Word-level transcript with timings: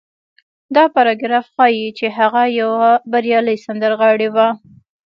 دا 0.75 0.83
پاراګراف 0.95 1.45
ښيي 1.55 1.87
چې 1.97 2.05
هغه 2.17 2.43
يوه 2.61 2.89
بريالۍ 3.13 3.57
سندرغاړې 3.65 4.29
وه. 4.35 4.47